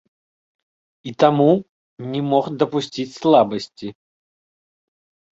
[1.09, 1.49] І таму
[2.13, 3.87] не мог дапусціць слабасці.